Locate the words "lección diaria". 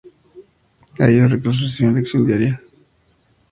1.93-2.59